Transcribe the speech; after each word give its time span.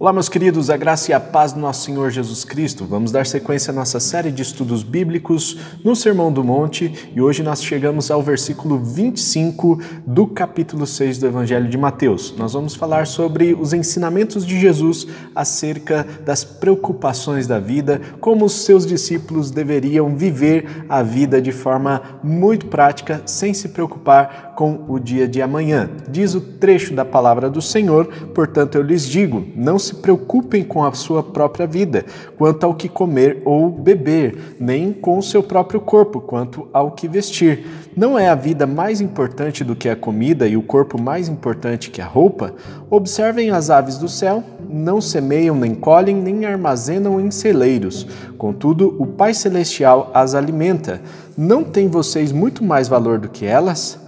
Olá, 0.00 0.12
meus 0.12 0.28
queridos, 0.28 0.70
a 0.70 0.76
graça 0.76 1.10
e 1.10 1.12
a 1.12 1.18
paz 1.18 1.52
do 1.52 1.58
nosso 1.58 1.86
Senhor 1.86 2.08
Jesus 2.12 2.44
Cristo. 2.44 2.84
Vamos 2.84 3.10
dar 3.10 3.26
sequência 3.26 3.72
à 3.72 3.74
nossa 3.74 3.98
série 3.98 4.30
de 4.30 4.42
estudos 4.42 4.84
bíblicos 4.84 5.58
no 5.82 5.96
Sermão 5.96 6.32
do 6.32 6.44
Monte 6.44 7.10
e 7.12 7.20
hoje 7.20 7.42
nós 7.42 7.64
chegamos 7.64 8.08
ao 8.08 8.22
versículo 8.22 8.78
25 8.78 9.80
do 10.06 10.24
capítulo 10.28 10.86
6 10.86 11.18
do 11.18 11.26
Evangelho 11.26 11.68
de 11.68 11.76
Mateus. 11.76 12.32
Nós 12.38 12.52
vamos 12.52 12.76
falar 12.76 13.08
sobre 13.08 13.54
os 13.54 13.72
ensinamentos 13.72 14.46
de 14.46 14.60
Jesus 14.60 15.04
acerca 15.34 16.06
das 16.24 16.44
preocupações 16.44 17.48
da 17.48 17.58
vida, 17.58 18.00
como 18.20 18.44
os 18.44 18.52
seus 18.52 18.86
discípulos 18.86 19.50
deveriam 19.50 20.16
viver 20.16 20.86
a 20.88 21.02
vida 21.02 21.42
de 21.42 21.50
forma 21.50 22.20
muito 22.22 22.66
prática, 22.66 23.20
sem 23.26 23.52
se 23.52 23.70
preocupar 23.70 24.47
com 24.58 24.86
o 24.88 24.98
dia 24.98 25.28
de 25.28 25.40
amanhã. 25.40 25.88
Diz 26.08 26.34
o 26.34 26.40
trecho 26.40 26.92
da 26.92 27.04
palavra 27.04 27.48
do 27.48 27.62
Senhor, 27.62 28.06
portanto 28.34 28.74
eu 28.74 28.82
lhes 28.82 29.06
digo: 29.06 29.46
não 29.54 29.78
se 29.78 29.94
preocupem 29.94 30.64
com 30.64 30.82
a 30.82 30.92
sua 30.92 31.22
própria 31.22 31.64
vida, 31.64 32.04
quanto 32.36 32.66
ao 32.66 32.74
que 32.74 32.88
comer 32.88 33.40
ou 33.44 33.70
beber, 33.70 34.56
nem 34.58 34.92
com 34.92 35.16
o 35.16 35.22
seu 35.22 35.44
próprio 35.44 35.80
corpo, 35.80 36.20
quanto 36.20 36.66
ao 36.72 36.90
que 36.90 37.06
vestir. 37.06 37.68
Não 37.96 38.18
é 38.18 38.28
a 38.28 38.34
vida 38.34 38.66
mais 38.66 39.00
importante 39.00 39.62
do 39.62 39.76
que 39.76 39.88
a 39.88 39.94
comida 39.94 40.48
e 40.48 40.56
o 40.56 40.62
corpo 40.62 41.00
mais 41.00 41.28
importante 41.28 41.88
que 41.88 42.00
a 42.00 42.06
roupa? 42.06 42.52
Observem 42.90 43.50
as 43.50 43.70
aves 43.70 43.96
do 43.96 44.08
céu, 44.08 44.42
não 44.68 45.00
semeiam, 45.00 45.54
nem 45.54 45.72
colhem, 45.72 46.16
nem 46.16 46.44
armazenam 46.44 47.20
em 47.20 47.30
celeiros. 47.30 48.08
Contudo, 48.36 48.96
o 48.98 49.06
Pai 49.06 49.34
Celestial 49.34 50.10
as 50.12 50.34
alimenta. 50.34 51.00
Não 51.36 51.62
têm 51.62 51.86
vocês 51.86 52.32
muito 52.32 52.64
mais 52.64 52.88
valor 52.88 53.20
do 53.20 53.28
que 53.28 53.46
elas? 53.46 54.07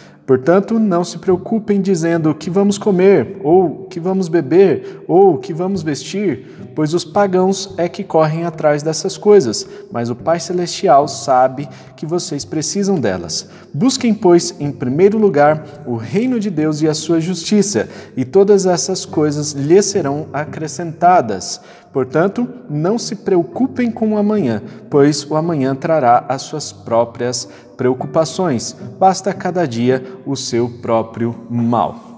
Portanto, 0.25 0.79
não 0.79 1.03
se 1.03 1.17
preocupem 1.17 1.81
dizendo 1.81 2.33
que 2.35 2.49
vamos 2.49 2.77
comer, 2.77 3.39
ou 3.43 3.80
que 3.91 3.99
vamos 3.99 4.29
beber, 4.29 5.03
ou 5.05 5.37
que 5.37 5.53
vamos 5.53 5.83
vestir, 5.83 6.47
pois 6.73 6.93
os 6.93 7.03
pagãos 7.03 7.73
é 7.77 7.89
que 7.89 8.05
correm 8.05 8.45
atrás 8.45 8.81
dessas 8.81 9.17
coisas, 9.17 9.67
mas 9.91 10.09
o 10.09 10.15
Pai 10.15 10.39
Celestial 10.39 11.09
sabe 11.09 11.67
que 11.97 12.05
vocês 12.05 12.45
precisam 12.45 12.97
delas. 12.99 13.49
Busquem, 13.73 14.13
pois, 14.13 14.55
em 14.59 14.71
primeiro 14.71 15.17
lugar 15.17 15.83
o 15.85 15.97
reino 15.97 16.39
de 16.39 16.49
Deus 16.49 16.81
e 16.81 16.87
a 16.87 16.93
sua 16.93 17.19
justiça, 17.19 17.89
e 18.15 18.23
todas 18.23 18.65
essas 18.65 19.05
coisas 19.05 19.51
lhes 19.51 19.85
serão 19.85 20.27
acrescentadas. 20.31 21.59
Portanto, 21.91 22.47
não 22.69 22.97
se 22.97 23.17
preocupem 23.17 23.91
com 23.91 24.13
o 24.13 24.17
amanhã, 24.17 24.63
pois 24.89 25.29
o 25.29 25.35
amanhã 25.35 25.75
trará 25.75 26.23
as 26.29 26.43
suas 26.43 26.71
próprias 26.71 27.49
preocupações. 27.75 28.73
Basta 28.97 29.33
cada 29.33 29.67
dia 29.67 30.01
o 30.25 30.37
seu 30.37 30.69
próprio 30.81 31.35
mal. 31.49 32.10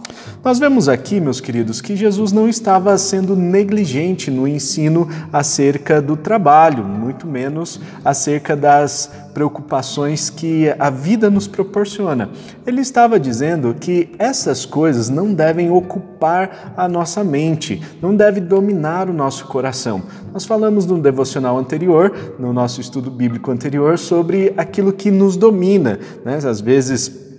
Nós 0.43 0.59
vemos 0.59 0.89
aqui, 0.89 1.19
meus 1.19 1.39
queridos, 1.39 1.81
que 1.81 1.95
Jesus 1.95 2.31
não 2.31 2.49
estava 2.49 2.97
sendo 2.97 3.35
negligente 3.35 4.29
no 4.29 4.47
ensino 4.47 5.07
acerca 5.31 6.01
do 6.01 6.17
trabalho, 6.17 6.83
muito 6.83 7.25
menos 7.25 7.79
acerca 8.03 8.55
das 8.55 9.09
preocupações 9.33 10.29
que 10.29 10.73
a 10.77 10.89
vida 10.89 11.29
nos 11.29 11.47
proporciona. 11.47 12.29
Ele 12.65 12.81
estava 12.81 13.19
dizendo 13.19 13.75
que 13.79 14.09
essas 14.19 14.65
coisas 14.65 15.09
não 15.09 15.33
devem 15.33 15.71
ocupar 15.71 16.73
a 16.77 16.87
nossa 16.87 17.23
mente, 17.23 17.81
não 18.01 18.15
deve 18.15 18.39
dominar 18.39 19.09
o 19.09 19.13
nosso 19.13 19.45
coração. 19.47 20.03
Nós 20.31 20.45
falamos 20.45 20.85
no 20.85 20.99
devocional 20.99 21.57
anterior, 21.57 22.35
no 22.39 22.53
nosso 22.53 22.79
estudo 22.79 23.09
bíblico 23.09 23.51
anterior, 23.51 23.97
sobre 23.97 24.53
aquilo 24.55 24.93
que 24.93 25.09
nos 25.09 25.35
domina. 25.35 25.99
Né? 26.23 26.37
Às 26.37 26.61
vezes 26.61 27.32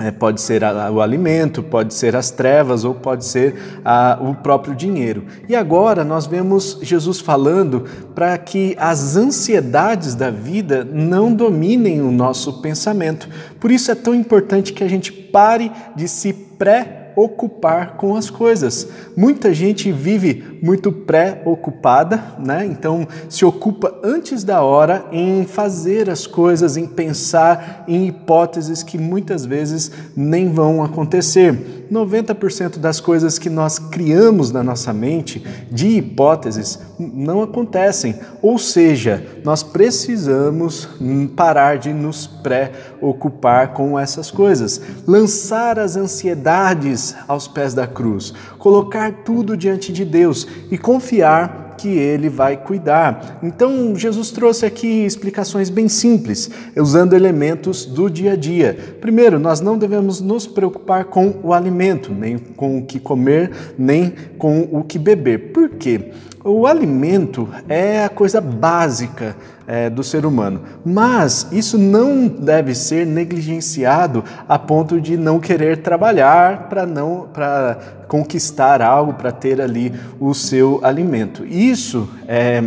é, 0.00 0.10
pode 0.10 0.40
ser 0.40 0.62
a, 0.64 0.90
o 0.90 1.00
alimento, 1.00 1.62
pode 1.62 1.92
ser 1.94 2.14
as 2.14 2.30
trevas 2.30 2.84
ou 2.84 2.94
pode 2.94 3.24
ser 3.24 3.80
a, 3.84 4.18
o 4.20 4.34
próprio 4.34 4.74
dinheiro. 4.74 5.24
E 5.48 5.56
agora 5.56 6.04
nós 6.04 6.26
vemos 6.26 6.78
Jesus 6.82 7.20
falando 7.20 7.84
para 8.14 8.36
que 8.38 8.76
as 8.78 9.16
ansiedades 9.16 10.14
da 10.14 10.30
vida 10.30 10.84
não 10.84 11.32
dominem 11.32 12.00
o 12.00 12.12
nosso 12.12 12.60
pensamento. 12.60 13.28
Por 13.58 13.70
isso 13.70 13.90
é 13.90 13.94
tão 13.94 14.14
importante 14.14 14.72
que 14.72 14.84
a 14.84 14.88
gente 14.88 15.12
pare 15.12 15.72
de 15.96 16.08
se 16.08 16.32
pré 16.32 16.97
ocupar 17.18 17.96
com 17.96 18.14
as 18.14 18.30
coisas. 18.30 18.88
Muita 19.16 19.52
gente 19.52 19.90
vive 19.90 20.58
muito 20.62 20.92
pré-ocupada, 20.92 22.36
né? 22.38 22.64
Então 22.64 23.06
se 23.28 23.44
ocupa 23.44 23.94
antes 24.02 24.44
da 24.44 24.62
hora 24.62 25.06
em 25.10 25.44
fazer 25.44 26.08
as 26.08 26.26
coisas, 26.26 26.76
em 26.76 26.86
pensar 26.86 27.84
em 27.88 28.06
hipóteses 28.06 28.82
que 28.82 28.96
muitas 28.96 29.44
vezes 29.44 29.90
nem 30.16 30.52
vão 30.52 30.82
acontecer. 30.82 31.86
90% 31.90 32.78
das 32.78 33.00
coisas 33.00 33.38
que 33.38 33.48
nós 33.48 33.78
criamos 33.78 34.52
na 34.52 34.62
nossa 34.62 34.92
mente 34.92 35.42
de 35.70 35.88
hipóteses 35.88 36.78
não 36.98 37.42
acontecem. 37.42 38.14
Ou 38.42 38.58
seja, 38.58 39.26
nós 39.42 39.62
precisamos 39.62 40.88
parar 41.34 41.78
de 41.78 41.92
nos 41.92 42.26
preocupar 42.26 43.72
com 43.72 43.98
essas 43.98 44.30
coisas, 44.30 44.80
lançar 45.06 45.78
as 45.78 45.96
ansiedades 45.96 47.07
aos 47.26 47.48
pés 47.48 47.74
da 47.74 47.86
cruz, 47.86 48.32
colocar 48.58 49.12
tudo 49.24 49.56
diante 49.56 49.92
de 49.92 50.04
Deus 50.04 50.46
e 50.70 50.78
confiar 50.78 51.68
que 51.78 51.88
ele 51.88 52.28
vai 52.28 52.56
cuidar. 52.56 53.38
Então, 53.42 53.94
Jesus 53.94 54.30
trouxe 54.30 54.66
aqui 54.66 55.04
explicações 55.06 55.70
bem 55.70 55.88
simples, 55.88 56.50
usando 56.76 57.14
elementos 57.14 57.86
do 57.86 58.10
dia 58.10 58.32
a 58.32 58.36
dia. 58.36 58.76
Primeiro, 59.00 59.38
nós 59.38 59.60
não 59.60 59.78
devemos 59.78 60.20
nos 60.20 60.46
preocupar 60.46 61.04
com 61.04 61.36
o 61.42 61.52
alimento, 61.52 62.12
nem 62.12 62.36
com 62.36 62.78
o 62.78 62.84
que 62.84 62.98
comer, 62.98 63.52
nem 63.78 64.12
com 64.36 64.68
o 64.72 64.82
que 64.82 64.98
beber. 64.98 65.52
Por 65.52 65.70
quê? 65.70 66.10
O 66.44 66.66
alimento 66.66 67.48
é 67.68 68.04
a 68.04 68.08
coisa 68.08 68.40
básica 68.40 69.36
é, 69.68 69.90
do 69.90 70.02
ser 70.02 70.24
humano, 70.24 70.62
mas 70.82 71.46
isso 71.52 71.76
não 71.76 72.26
deve 72.26 72.74
ser 72.74 73.06
negligenciado 73.06 74.24
a 74.48 74.58
ponto 74.58 74.98
de 74.98 75.14
não 75.14 75.38
querer 75.38 75.82
trabalhar 75.82 76.70
para 76.70 76.86
não 76.86 77.28
para 77.30 77.78
conquistar 78.08 78.80
algo, 78.80 79.12
para 79.12 79.30
ter 79.30 79.60
ali 79.60 79.92
o 80.18 80.32
seu 80.32 80.80
alimento. 80.82 81.44
Isso 81.44 82.08
é, 82.26 82.62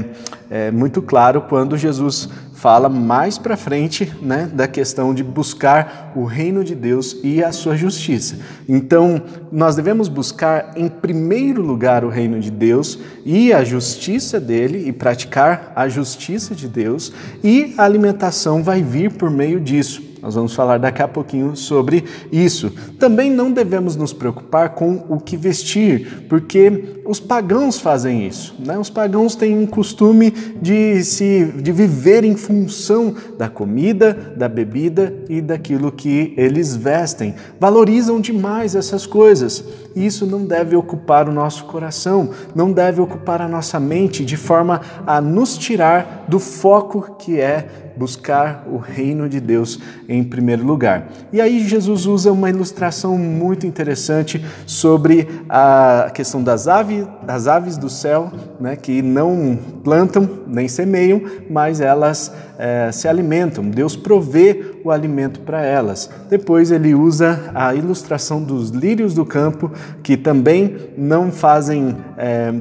é 0.53 0.69
muito 0.69 1.01
claro 1.01 1.44
quando 1.44 1.78
Jesus 1.78 2.28
fala 2.56 2.89
mais 2.89 3.38
para 3.38 3.56
frente 3.56 4.13
né, 4.22 4.51
da 4.53 4.67
questão 4.67 5.13
de 5.13 5.23
buscar 5.23 6.12
o 6.13 6.25
reino 6.25 6.62
de 6.62 6.75
Deus 6.75 7.17
e 7.23 7.41
a 7.41 7.53
sua 7.53 7.78
justiça. 7.78 8.38
Então, 8.67 9.22
nós 9.50 9.78
devemos 9.78 10.09
buscar 10.09 10.73
em 10.75 10.89
primeiro 10.89 11.62
lugar 11.62 12.03
o 12.03 12.09
reino 12.09 12.38
de 12.38 12.51
Deus 12.51 13.00
e 13.25 13.53
a 13.53 13.63
justiça 13.63 14.41
dele 14.41 14.89
e 14.89 14.91
praticar 14.91 15.72
a 15.73 15.88
justiça 15.88 16.53
de 16.53 16.68
Deus, 16.68 17.13
e 17.41 17.73
a 17.78 17.85
alimentação 17.85 18.62
vai 18.62 18.83
vir 18.83 19.13
por 19.13 19.31
meio 19.31 19.57
disso. 19.57 20.10
Nós 20.21 20.35
vamos 20.35 20.53
falar 20.53 20.77
daqui 20.77 21.01
a 21.01 21.07
pouquinho 21.07 21.55
sobre 21.55 22.03
isso. 22.31 22.71
Também 22.99 23.31
não 23.31 23.51
devemos 23.51 23.95
nos 23.95 24.13
preocupar 24.13 24.69
com 24.69 25.03
o 25.09 25.19
que 25.19 25.35
vestir, 25.35 26.25
porque 26.29 27.01
os 27.06 27.19
pagãos 27.19 27.79
fazem 27.79 28.27
isso. 28.27 28.53
Né? 28.59 28.77
Os 28.77 28.89
pagãos 28.89 29.35
têm 29.35 29.57
um 29.57 29.65
costume 29.65 30.31
de, 30.62 31.03
se, 31.03 31.45
de 31.45 31.71
viver 31.71 32.23
em 32.23 32.35
função 32.35 33.15
da 33.38 33.50
comida, 33.50 34.35
da 34.38 34.47
bebida 34.47 35.12
e 35.27 35.41
daquilo 35.41 35.91
que 35.91 36.35
eles 36.38 36.75
vestem. 36.75 37.33
Valorizam 37.59 38.21
demais 38.21 38.75
essas 38.75 39.07
coisas. 39.07 39.63
E 39.95 40.05
isso 40.05 40.25
não 40.25 40.45
deve 40.45 40.75
ocupar 40.75 41.27
o 41.27 41.31
nosso 41.31 41.65
coração, 41.65 42.29
não 42.55 42.71
deve 42.71 43.01
ocupar 43.01 43.41
a 43.41 43.47
nossa 43.47 43.79
mente 43.79 44.23
de 44.23 44.38
forma 44.38 44.81
a 45.05 45.19
nos 45.19 45.57
tirar 45.57 46.25
do 46.27 46.39
foco 46.39 47.15
que 47.17 47.39
é 47.39 47.91
buscar 47.95 48.65
o 48.67 48.77
reino 48.77 49.27
de 49.27 49.39
Deus 49.39 49.79
em 50.07 50.23
primeiro 50.23 50.65
lugar. 50.65 51.09
E 51.31 51.41
aí 51.41 51.67
Jesus 51.67 52.05
usa 52.05 52.31
uma 52.31 52.49
ilustração 52.49 53.17
muito 53.17 53.67
interessante 53.67 54.43
sobre 54.65 55.27
a 55.49 56.09
questão 56.13 56.43
das 56.43 56.67
aves, 56.67 57.05
das 57.23 57.47
aves 57.47 57.77
do 57.77 57.89
céu, 57.89 58.31
né, 58.59 58.75
que 58.75 59.01
não 59.01 59.57
plantam 59.83 60.27
nem 60.47 60.67
semeiam, 60.67 61.21
mas 61.49 61.81
elas 61.81 62.33
é, 62.57 62.91
se 62.91 63.07
alimentam. 63.07 63.69
Deus 63.69 63.95
provê 63.95 64.70
o 64.83 64.92
alimento 64.92 65.39
para 65.42 65.62
elas. 65.63 66.10
Depois 66.30 66.72
ele 66.72 66.94
usa 66.94 67.51
a 67.54 67.74
ilustração 67.74 68.44
dos 68.44 68.69
lírios 68.69 69.13
do 69.13 69.25
campo, 69.25 69.72
que 70.04 70.18
também 70.18 70.78
não 70.98 71.31
fazem 71.31 71.98
é, 72.18 72.54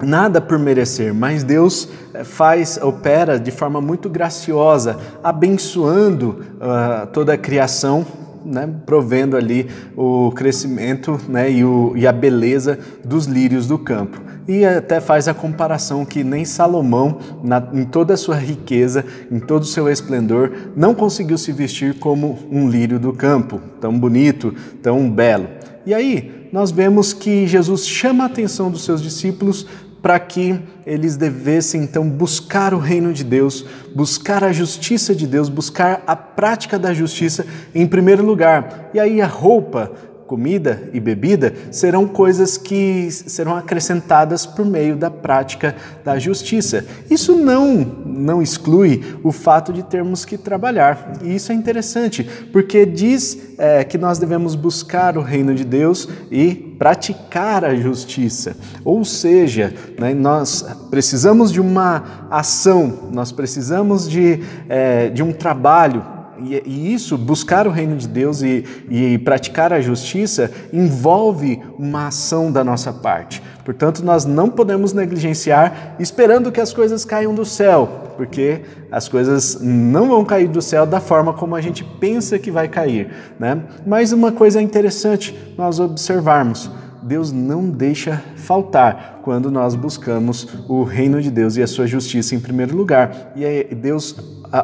nada 0.00 0.40
por 0.40 0.58
merecer, 0.58 1.14
mas 1.14 1.42
Deus 1.42 1.88
eh, 2.12 2.22
faz, 2.22 2.78
opera 2.82 3.38
de 3.38 3.50
forma 3.50 3.80
muito 3.80 4.10
graciosa, 4.10 4.98
abençoando 5.22 6.44
uh, 6.56 7.06
toda 7.12 7.32
a 7.32 7.38
criação, 7.38 8.04
né, 8.46 8.68
provendo 8.86 9.36
ali 9.36 9.66
o 9.96 10.30
crescimento 10.30 11.20
né, 11.28 11.50
e, 11.50 11.64
o, 11.64 11.92
e 11.96 12.06
a 12.06 12.12
beleza 12.12 12.78
dos 13.04 13.26
lírios 13.26 13.66
do 13.66 13.78
campo. 13.78 14.20
E 14.48 14.64
até 14.64 15.00
faz 15.00 15.26
a 15.26 15.34
comparação 15.34 16.04
que 16.04 16.22
nem 16.22 16.44
Salomão, 16.44 17.18
na, 17.42 17.68
em 17.72 17.84
toda 17.84 18.14
a 18.14 18.16
sua 18.16 18.36
riqueza, 18.36 19.04
em 19.30 19.40
todo 19.40 19.62
o 19.62 19.66
seu 19.66 19.88
esplendor, 19.88 20.52
não 20.76 20.94
conseguiu 20.94 21.36
se 21.36 21.50
vestir 21.50 21.98
como 21.98 22.38
um 22.50 22.68
lírio 22.68 22.98
do 22.98 23.12
campo, 23.12 23.60
tão 23.80 23.98
bonito, 23.98 24.54
tão 24.80 25.10
belo. 25.10 25.48
E 25.84 25.92
aí, 25.92 26.48
nós 26.52 26.70
vemos 26.70 27.12
que 27.12 27.46
Jesus 27.46 27.86
chama 27.86 28.24
a 28.24 28.26
atenção 28.26 28.70
dos 28.70 28.84
seus 28.84 29.02
discípulos 29.02 29.66
para 30.02 30.18
que 30.18 30.60
eles 30.86 31.16
devessem 31.16 31.82
então 31.82 32.08
buscar 32.08 32.72
o 32.72 32.78
reino 32.78 33.12
de 33.12 33.24
Deus, 33.24 33.64
buscar 33.94 34.44
a 34.44 34.52
justiça 34.52 35.14
de 35.14 35.26
Deus, 35.26 35.48
buscar 35.48 36.02
a 36.06 36.14
prática 36.14 36.78
da 36.78 36.94
justiça 36.94 37.44
em 37.74 37.86
primeiro 37.86 38.24
lugar. 38.24 38.90
E 38.94 39.00
aí 39.00 39.20
a 39.20 39.26
roupa 39.26 39.92
comida 40.26 40.90
e 40.92 41.00
bebida 41.00 41.54
serão 41.70 42.06
coisas 42.06 42.56
que 42.56 43.10
serão 43.10 43.56
acrescentadas 43.56 44.44
por 44.44 44.64
meio 44.64 44.96
da 44.96 45.10
prática 45.10 45.74
da 46.04 46.18
justiça. 46.18 46.84
Isso 47.10 47.34
não 47.34 48.06
não 48.16 48.42
exclui 48.42 49.02
o 49.22 49.30
fato 49.30 49.72
de 49.72 49.82
termos 49.82 50.24
que 50.24 50.38
trabalhar. 50.38 51.12
E 51.22 51.34
isso 51.34 51.52
é 51.52 51.54
interessante, 51.54 52.24
porque 52.52 52.86
diz 52.86 53.38
é, 53.58 53.84
que 53.84 53.98
nós 53.98 54.18
devemos 54.18 54.54
buscar 54.54 55.16
o 55.16 55.22
reino 55.22 55.54
de 55.54 55.64
Deus 55.64 56.08
e 56.30 56.54
praticar 56.78 57.64
a 57.64 57.74
justiça. 57.74 58.56
Ou 58.84 59.04
seja, 59.04 59.72
né, 59.98 60.14
nós 60.14 60.64
precisamos 60.90 61.52
de 61.52 61.60
uma 61.60 62.28
ação, 62.30 63.10
nós 63.12 63.32
precisamos 63.32 64.08
de, 64.08 64.40
é, 64.68 65.08
de 65.10 65.22
um 65.22 65.32
trabalho 65.32 66.15
e, 66.38 66.62
e, 66.66 66.94
isso, 66.94 67.16
buscar 67.16 67.66
o 67.66 67.70
reino 67.70 67.96
de 67.96 68.08
Deus 68.08 68.42
e, 68.42 68.64
e 68.90 69.18
praticar 69.18 69.72
a 69.72 69.80
justiça, 69.80 70.50
envolve 70.72 71.60
uma 71.78 72.08
ação 72.08 72.50
da 72.50 72.62
nossa 72.62 72.92
parte. 72.92 73.42
Portanto, 73.64 74.04
nós 74.04 74.24
não 74.24 74.48
podemos 74.48 74.92
negligenciar 74.92 75.96
esperando 75.98 76.52
que 76.52 76.60
as 76.60 76.72
coisas 76.72 77.04
caiam 77.04 77.34
do 77.34 77.44
céu, 77.44 78.12
porque 78.16 78.62
as 78.92 79.08
coisas 79.08 79.58
não 79.60 80.08
vão 80.08 80.24
cair 80.24 80.48
do 80.48 80.62
céu 80.62 80.86
da 80.86 81.00
forma 81.00 81.32
como 81.32 81.56
a 81.56 81.60
gente 81.60 81.82
pensa 81.82 82.38
que 82.38 82.50
vai 82.50 82.68
cair. 82.68 83.10
Né? 83.38 83.60
Mas 83.84 84.12
uma 84.12 84.30
coisa 84.30 84.62
interessante 84.62 85.36
nós 85.58 85.80
observarmos. 85.80 86.70
Deus 87.02 87.30
não 87.30 87.68
deixa 87.68 88.20
faltar 88.36 89.20
quando 89.22 89.48
nós 89.50 89.76
buscamos 89.76 90.48
o 90.68 90.82
reino 90.82 91.22
de 91.22 91.30
Deus 91.30 91.56
e 91.56 91.62
a 91.62 91.66
sua 91.66 91.86
justiça 91.86 92.34
em 92.34 92.40
primeiro 92.40 92.76
lugar. 92.76 93.32
E 93.36 93.74
Deus 93.74 94.16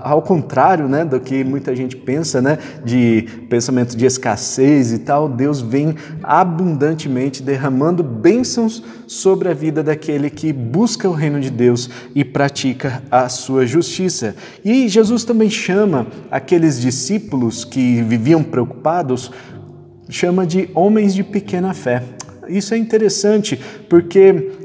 ao 0.02 0.22
contrário 0.22 0.88
né, 0.88 1.04
do 1.04 1.20
que 1.20 1.44
muita 1.44 1.74
gente 1.74 1.96
pensa, 1.96 2.40
né, 2.40 2.58
de 2.84 3.26
pensamento 3.48 3.96
de 3.96 4.06
escassez 4.06 4.92
e 4.92 4.98
tal, 4.98 5.28
Deus 5.28 5.60
vem 5.60 5.94
abundantemente 6.22 7.42
derramando 7.42 8.02
bênçãos 8.02 8.82
sobre 9.06 9.48
a 9.48 9.54
vida 9.54 9.82
daquele 9.82 10.30
que 10.30 10.52
busca 10.52 11.08
o 11.08 11.12
reino 11.12 11.40
de 11.40 11.50
Deus 11.50 11.90
e 12.14 12.24
pratica 12.24 13.02
a 13.10 13.28
sua 13.28 13.66
justiça. 13.66 14.34
E 14.64 14.88
Jesus 14.88 15.24
também 15.24 15.50
chama 15.50 16.06
aqueles 16.30 16.80
discípulos 16.80 17.64
que 17.64 18.02
viviam 18.02 18.42
preocupados, 18.42 19.30
chama 20.08 20.46
de 20.46 20.68
homens 20.74 21.14
de 21.14 21.22
pequena 21.22 21.74
fé. 21.74 22.02
Isso 22.48 22.74
é 22.74 22.76
interessante 22.76 23.58
porque 23.88 24.61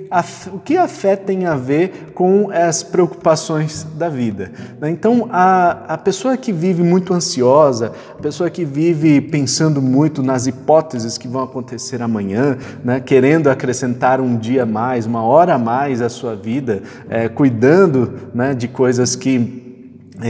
o 0.54 0.60
que 0.60 0.78
a 0.78 0.88
fé 0.88 1.16
tem 1.16 1.46
a 1.46 1.56
ver 1.56 2.12
com 2.14 2.50
as 2.52 2.84
preocupações 2.84 3.86
da 3.96 4.10
vida. 4.10 4.52
Né? 4.80 4.90
Então, 4.90 5.28
a, 5.32 5.94
a 5.94 5.98
pessoa 5.98 6.38
que 6.38 6.52
vive 6.52 6.84
muito 6.84 7.14
ansiosa, 7.14 7.92
a 8.18 8.22
pessoa 8.22 8.50
que 8.50 8.64
vive 8.64 9.22
pensando 9.22 9.82
muito 9.82 10.24
nas 10.24 10.48
hipóteses 10.48 11.18
que 11.18 11.28
vão 11.28 11.44
acontecer 11.44 12.02
amanhã, 12.02 12.58
né? 12.84 13.00
querendo 13.00 13.50
acrescentar 13.50 14.22
um 14.22 14.38
dia 14.38 14.64
a 14.64 14.66
mais, 14.66 15.06
uma 15.06 15.24
hora 15.24 15.56
a 15.56 15.60
mais 15.60 16.02
à 16.02 16.10
sua 16.10 16.36
vida, 16.36 16.82
é, 17.10 17.28
cuidando 17.28 18.14
né, 18.34 18.54
de 18.54 18.68
coisas 18.68 19.16
que 19.16 19.67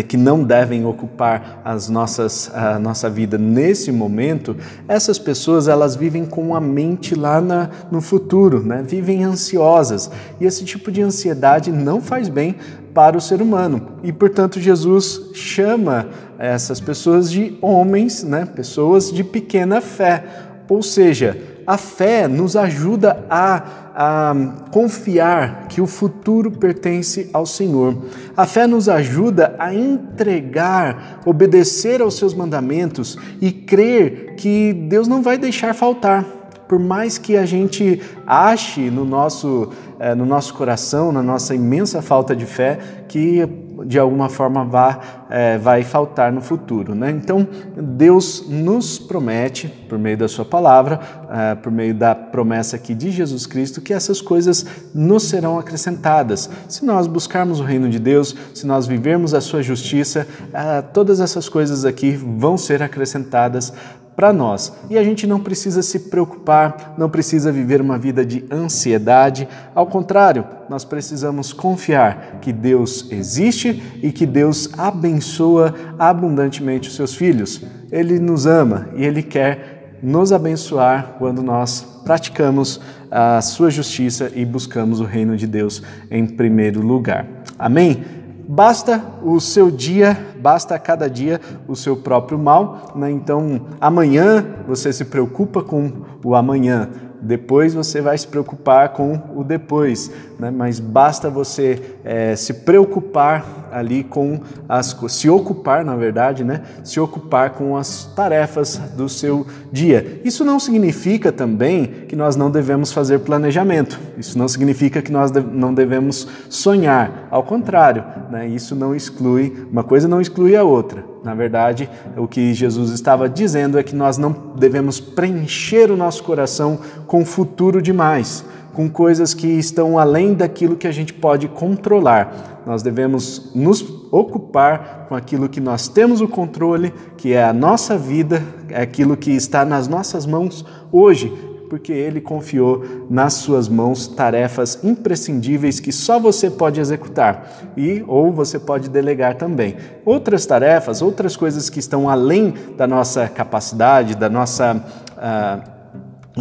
que 0.08 0.18
não 0.18 0.44
devem 0.44 0.86
ocupar 0.86 1.62
as 1.64 1.88
nossas, 1.88 2.52
a 2.54 2.78
nossa 2.78 3.10
vida 3.10 3.38
nesse 3.38 3.92
momento, 3.92 4.56
essas 4.88 5.18
pessoas 5.18 5.68
elas 5.68 5.96
vivem 5.96 6.26
com 6.26 6.54
a 6.54 6.60
mente 6.60 7.16
lá 7.16 7.40
na, 7.40 7.70
no 7.90 8.02
futuro, 8.02 8.62
né? 8.62 8.84
vivem 8.86 9.24
ansiosas. 9.24 10.12
E 10.42 10.46
esse 10.46 10.66
tipo 10.66 10.92
de 10.92 11.02
ansiedade 11.02 11.72
não 11.72 12.02
faz 12.02 12.28
bem 12.28 12.58
para 12.94 13.18
o 13.18 13.22
ser 13.22 13.42
humano. 13.42 13.90
E, 14.04 14.12
portanto, 14.12 14.60
Jesus 14.60 15.30
chama 15.34 16.08
essas 16.38 16.80
pessoas 16.80 17.32
de 17.32 17.58
homens, 17.62 18.24
né? 18.24 18.46
pessoas 18.46 19.12
de 19.12 19.24
pequena 19.24 19.80
fé. 19.80 20.47
Ou 20.70 20.84
seja, 20.84 21.38
a 21.66 21.78
fé 21.78 22.28
nos 22.28 22.56
ajuda 22.56 23.26
a, 23.30 23.64
a, 23.94 24.36
confiar 24.72 25.68
que 25.68 25.82
o 25.82 25.86
futuro 25.86 26.50
pertence 26.50 27.30
ao 27.34 27.46
Senhor. 27.46 27.96
A 28.36 28.46
fé 28.46 28.66
nos 28.66 28.88
ajuda 28.88 29.54
a 29.60 29.74
entregar, 29.74 31.20
obedecer 31.26 32.02
aos 32.02 32.16
seus 32.16 32.34
mandamentos 32.34 33.18
e 33.42 33.52
crer 33.52 34.36
que 34.38 34.72
Deus 34.74 35.10
não 35.10 35.22
vai 35.22 35.38
deixar 35.38 35.74
faltar. 35.74 36.24
Por 36.70 36.80
mais 36.80 37.18
que 37.18 37.38
a 37.38 37.46
gente 37.46 38.02
ache 38.26 38.90
no 38.90 39.06
nosso, 39.06 39.70
eh, 40.00 40.16
no 40.16 40.26
nosso 40.26 40.54
coração, 40.54 41.12
na 41.12 41.24
nossa 41.24 41.56
imensa 41.56 42.02
falta 42.02 42.36
de 42.36 42.46
fé, 42.46 42.78
que 43.08 43.67
de 43.86 44.00
alguma 44.00 44.30
forma 44.30 44.66
vá, 44.66 45.26
é, 45.30 45.58
vai 45.58 45.84
faltar 45.84 46.32
no 46.32 46.42
futuro. 46.42 46.96
Né? 46.96 47.12
Então, 47.12 47.48
Deus 47.76 48.46
nos 48.48 48.98
promete, 48.98 49.68
por 49.68 49.98
meio 50.00 50.18
da 50.18 50.28
Sua 50.28 50.46
palavra, 50.46 51.00
é, 51.30 51.56
por 51.56 51.72
meio 51.72 51.94
da 51.94 52.16
promessa 52.16 52.76
aqui 52.76 52.94
de 52.94 53.12
Jesus 53.12 53.46
Cristo, 53.46 53.82
que 53.82 53.94
essas 53.94 54.22
coisas 54.22 54.66
nos 54.94 55.24
serão 55.24 55.60
acrescentadas. 55.60 56.50
Se 56.68 56.86
nós 56.86 57.08
buscarmos 57.08 57.60
o 57.60 57.64
reino 57.64 57.90
de 57.90 58.00
Deus, 58.00 58.36
se 58.54 58.66
nós 58.66 58.88
vivermos 58.88 59.34
a 59.34 59.42
Sua 59.42 59.62
justiça, 59.62 60.28
é, 60.54 60.82
todas 60.82 61.20
essas 61.20 61.50
coisas 61.50 61.86
aqui 61.86 62.12
vão 62.12 62.58
ser 62.58 62.82
acrescentadas 62.82 63.74
para 64.18 64.34
nós. 64.34 64.74
E 64.90 64.98
a 64.98 65.04
gente 65.04 65.28
não 65.28 65.40
precisa 65.40 65.84
se 65.84 66.00
preocupar, 66.10 66.96
não 66.98 67.08
precisa 67.08 67.52
viver 67.52 67.80
uma 67.80 68.00
vida 68.00 68.26
de 68.26 68.44
ansiedade. 68.52 69.48
Ao 69.76 69.86
contrário, 69.86 70.44
nós 70.68 70.84
precisamos 70.84 71.54
confiar 71.54 72.40
que 72.42 72.52
Deus 72.52 73.12
existe 73.12 73.82
e 74.02 74.12
que 74.12 74.26
Deus 74.26 74.72
abençoa 74.76 75.76
abundantemente 76.00 76.90
os 76.90 76.96
seus 76.96 77.14
filhos. 77.14 77.62
Ele 77.92 78.20
nos 78.20 78.48
ama 78.48 78.90
e 78.96 79.06
ele 79.06 79.22
quer 79.22 80.00
nos 80.02 80.34
abençoar 80.34 81.16
quando 81.20 81.44
nós 81.44 82.02
praticamos 82.04 82.82
a 83.12 83.40
sua 83.42 83.70
justiça 83.70 84.32
e 84.34 84.44
buscamos 84.44 85.00
o 85.00 85.04
reino 85.04 85.38
de 85.38 85.46
Deus 85.46 85.84
em 86.10 86.26
primeiro 86.26 86.82
lugar. 86.82 87.28
Amém? 87.58 88.17
Basta 88.48 89.04
o 89.22 89.42
seu 89.42 89.70
dia, 89.70 90.18
basta 90.40 90.80
cada 90.80 91.10
dia 91.10 91.42
o 91.68 91.76
seu 91.76 91.98
próprio 91.98 92.40
mal. 92.40 92.94
Né? 92.96 93.12
Então, 93.12 93.62
amanhã 93.82 94.46
você 94.66 94.94
se 94.94 95.04
preocupa 95.04 95.62
com 95.62 95.92
o 96.24 96.34
amanhã, 96.34 96.90
depois 97.22 97.74
você 97.74 98.02
vai 98.02 98.18
se 98.18 98.28
preocupar 98.28 98.90
com 98.90 99.20
o 99.36 99.44
depois, 99.44 100.12
né? 100.40 100.52
mas 100.52 100.80
basta 100.80 101.30
você 101.30 101.82
é, 102.04 102.36
se 102.36 102.54
preocupar 102.54 103.68
ali 103.72 104.04
com 104.04 104.40
as 104.68 104.96
se 105.10 105.30
ocupar, 105.30 105.84
na 105.84 105.96
verdade, 105.96 106.44
né? 106.44 106.62
se 106.84 107.00
ocupar 107.00 107.52
com 107.52 107.76
as 107.76 108.06
tarefas 108.16 108.78
do 108.96 109.10
seu 109.10 109.46
dia. 109.72 110.22
Isso 110.24 110.46
não 110.46 110.60
significa 110.60 111.32
também 111.32 111.88
que 112.08 112.16
nós 112.16 112.36
não 112.36 112.50
devemos 112.50 112.92
fazer 112.92 113.20
planejamento. 113.20 114.00
Isso 114.18 114.38
não 114.38 114.48
significa 114.48 115.02
que 115.02 115.12
nós 115.12 115.32
não 115.32 115.74
devemos 115.74 116.28
sonhar. 116.50 117.28
Ao 117.30 117.44
contrário, 117.44 118.04
né? 118.30 118.48
isso 118.48 118.76
não 118.76 118.96
exclui 118.96 119.68
uma 119.72 119.84
coisa 119.84 120.08
não 120.08 120.22
exclui 120.22 120.56
a 120.56 120.64
outra. 120.64 121.04
Na 121.28 121.36
verdade, 121.36 121.90
o 122.16 122.26
que 122.26 122.54
Jesus 122.54 122.90
estava 122.92 123.28
dizendo 123.28 123.78
é 123.78 123.84
que 123.84 123.94
nós 123.94 124.18
não 124.18 124.32
devemos 124.58 125.02
preencher 125.02 125.92
o 125.92 125.98
nosso 125.98 126.24
coração 126.24 126.80
com 127.06 127.26
futuro 127.26 127.82
demais, 127.82 128.46
com 128.72 128.90
coisas 128.90 129.34
que 129.34 129.46
estão 129.46 130.00
além 130.00 130.34
daquilo 130.34 130.78
que 130.78 130.88
a 130.88 130.92
gente 130.92 131.14
pode 131.14 131.50
controlar. 131.50 132.62
Nós 132.66 132.82
devemos 132.82 133.52
nos 133.54 133.82
ocupar 134.10 135.08
com 135.10 135.16
aquilo 135.16 135.50
que 135.50 135.60
nós 135.60 135.90
temos 135.90 136.22
o 136.22 136.30
controle, 136.30 136.94
que 137.18 137.34
é 137.34 137.44
a 137.44 137.52
nossa 137.52 137.98
vida, 137.98 138.42
é 138.70 138.82
aquilo 138.82 139.18
que 139.18 139.32
está 139.32 139.66
nas 139.66 139.86
nossas 139.90 140.26
mãos 140.26 140.66
hoje, 140.94 141.30
porque 141.70 141.92
ele 141.92 142.22
confiou 142.22 142.84
nas 143.10 143.34
suas 143.34 143.68
mãos 143.68 144.08
tarefas 144.08 144.84
imprescindíveis 144.84 145.80
que 145.80 145.92
só 145.92 146.20
você 146.20 146.50
pode 146.50 146.80
executar 146.80 147.72
e 147.76 148.04
ou 148.08 148.32
você 148.32 148.58
pode 148.58 148.90
delegar 148.90 149.36
também. 149.36 149.76
Outras 150.06 150.46
tarefas, 150.46 151.02
outras 151.02 151.36
coisas 151.36 151.70
que 151.70 151.80
estão 151.80 152.10
além 152.10 152.54
da 152.78 152.88
nossa 152.88 153.28
capacidade, 153.28 154.16
da 154.16 154.30
nossa 154.30 154.76
uh, 155.18 155.77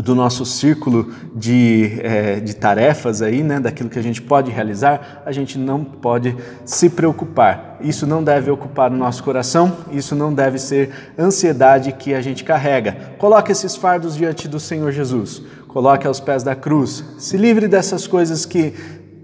do 0.02 0.14
nosso 0.14 0.44
círculo 0.44 1.10
de, 1.34 1.98
é, 2.02 2.40
de 2.40 2.54
tarefas 2.54 3.22
aí, 3.22 3.42
né, 3.42 3.58
daquilo 3.58 3.88
que 3.88 3.98
a 3.98 4.02
gente 4.02 4.20
pode 4.20 4.50
realizar, 4.50 5.22
a 5.24 5.32
gente 5.32 5.58
não 5.58 5.82
pode 5.84 6.36
se 6.64 6.90
preocupar. 6.90 7.78
Isso 7.80 8.06
não 8.06 8.22
deve 8.22 8.50
ocupar 8.50 8.90
o 8.90 8.96
nosso 8.96 9.22
coração, 9.22 9.76
isso 9.90 10.14
não 10.14 10.32
deve 10.32 10.58
ser 10.58 10.90
ansiedade 11.18 11.92
que 11.92 12.14
a 12.14 12.20
gente 12.20 12.44
carrega. 12.44 13.14
Coloque 13.18 13.52
esses 13.52 13.76
fardos 13.76 14.16
diante 14.16 14.48
do 14.48 14.60
Senhor 14.60 14.92
Jesus, 14.92 15.42
coloque 15.68 16.06
aos 16.06 16.20
pés 16.20 16.42
da 16.42 16.54
cruz, 16.54 17.04
se 17.18 17.36
livre 17.36 17.68
dessas 17.68 18.06
coisas 18.06 18.44
que 18.44 18.74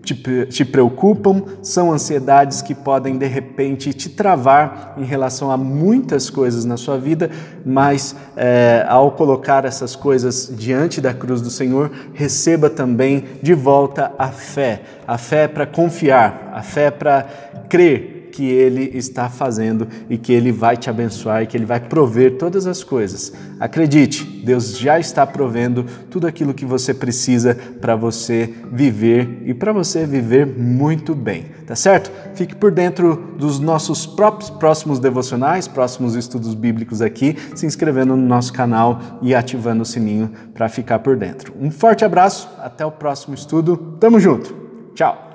te, 0.02 0.47
te 0.47 0.64
preocupam, 0.64 1.42
são 1.62 1.92
ansiedades 1.92 2.61
que 2.61 2.75
podem 2.75 3.16
de 3.16 3.26
repente 3.26 3.94
te 3.94 4.09
travar 4.09 4.94
em 4.99 5.04
relação 5.04 5.50
a 5.50 5.56
muitas 5.56 6.28
coisas 6.28 6.64
na 6.64 6.76
sua 6.76 6.99
vida, 6.99 7.30
mas 7.64 8.14
é, 8.37 8.85
ao 8.88 9.12
colocar 9.12 9.64
essas 9.64 9.94
coisas 9.94 10.52
diante 10.56 11.00
da 11.00 11.14
cruz 11.14 11.40
do 11.40 11.50
Senhor, 11.50 11.90
receba 12.12 12.68
também 12.68 13.25
de 13.40 13.54
volta 13.54 14.12
a 14.18 14.28
fé. 14.28 14.82
A 15.06 15.16
fé 15.16 15.47
para 15.47 15.66
confiar, 15.66 16.50
a 16.52 16.62
fé 16.62 16.90
para 16.90 17.26
crer 17.68 18.12
que 18.32 18.44
Ele 18.44 18.90
está 18.94 19.28
fazendo 19.28 19.86
e 20.08 20.16
que 20.16 20.32
Ele 20.32 20.50
vai 20.50 20.76
te 20.76 20.88
abençoar 20.90 21.42
e 21.42 21.46
que 21.46 21.56
Ele 21.56 21.66
vai 21.66 21.78
prover 21.78 22.38
todas 22.38 22.66
as 22.66 22.82
coisas. 22.82 23.32
Acredite, 23.60 24.24
Deus 24.24 24.76
já 24.76 24.98
está 24.98 25.24
provendo 25.24 25.84
tudo 26.10 26.26
aquilo 26.26 26.54
que 26.54 26.64
você 26.64 26.92
precisa 26.92 27.54
para 27.80 27.94
você 27.94 28.52
viver 28.72 29.42
e 29.44 29.54
para 29.54 29.72
você 29.72 30.04
viver 30.06 30.46
muito 30.46 31.14
bem, 31.14 31.46
tá 31.66 31.76
certo? 31.76 32.10
Fique 32.34 32.56
por 32.56 32.72
dentro 32.72 33.34
dos 33.38 33.60
nossos 33.60 34.06
próprios 34.06 34.50
próximos 34.50 34.98
devocionais, 34.98 35.68
próximos 35.68 36.16
estudos 36.16 36.54
bíblicos 36.54 37.02
aqui, 37.02 37.36
se 37.54 37.66
inscrevendo 37.66 38.16
no 38.16 38.26
nosso 38.26 38.52
canal 38.52 39.00
e 39.20 39.34
ativando 39.34 39.82
o 39.82 39.86
sininho 39.86 40.30
para 40.54 40.68
ficar 40.68 41.00
por 41.00 41.16
dentro. 41.16 41.52
Um 41.60 41.70
forte 41.70 42.04
abraço, 42.04 42.48
até 42.58 42.84
o 42.84 42.90
próximo 42.90 43.34
estudo. 43.34 43.96
Tamo 44.00 44.18
junto. 44.18 44.54
Tchau. 44.94 45.31